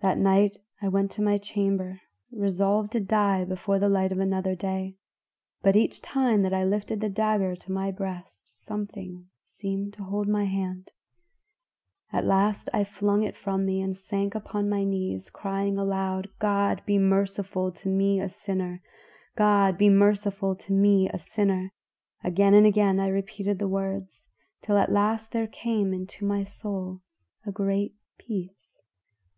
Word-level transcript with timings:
"That 0.00 0.16
night 0.16 0.56
I 0.80 0.88
went 0.88 1.10
to 1.10 1.22
my 1.22 1.36
chamber 1.36 2.00
resolved 2.30 2.90
to 2.92 3.00
die 3.00 3.44
before 3.44 3.78
the 3.78 3.90
light 3.90 4.10
of 4.10 4.18
another 4.18 4.54
day, 4.54 4.96
but 5.60 5.76
each 5.76 6.00
time 6.00 6.40
that 6.40 6.54
I 6.54 6.64
lifted 6.64 7.02
the 7.02 7.10
dagger 7.10 7.54
to 7.56 7.70
my 7.70 7.90
breast 7.90 8.48
something 8.64 9.26
seemed 9.44 9.92
to 9.92 10.04
hold 10.04 10.26
my 10.26 10.46
hand. 10.46 10.92
At 12.14 12.24
last 12.24 12.70
I 12.72 12.82
flung 12.84 13.24
it 13.24 13.36
from 13.36 13.66
me 13.66 13.82
and 13.82 13.94
sank 13.94 14.34
upon 14.34 14.70
my 14.70 14.84
knees, 14.84 15.28
crying 15.28 15.76
aloud, 15.76 16.30
'God 16.38 16.80
be 16.86 16.96
merciful 16.96 17.70
to 17.72 17.90
me 17.90 18.20
a 18.22 18.30
sinner! 18.30 18.80
God 19.36 19.76
be 19.76 19.90
merciful 19.90 20.56
to 20.56 20.72
me 20.72 21.10
a 21.10 21.18
sinner!' 21.18 21.72
Again 22.24 22.54
and 22.54 22.64
again 22.66 22.98
I 22.98 23.08
repeated 23.08 23.58
the 23.58 23.68
words 23.68 24.30
till 24.62 24.78
at 24.78 24.90
last 24.90 25.30
there 25.32 25.46
came 25.46 25.92
into 25.92 26.24
my 26.24 26.42
soul 26.42 27.02
a 27.44 27.52
great 27.52 27.94
peace. 28.18 28.80